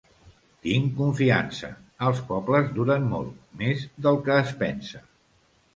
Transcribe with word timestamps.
Tinc 0.61 0.95
confiança: 1.01 1.69
els 2.09 2.23
pobles 2.31 2.73
duren 2.81 3.07
molt, 3.13 3.39
més 3.63 3.87
del 4.07 4.23
que 4.27 4.37
es 4.47 4.61
pensa. 4.65 5.09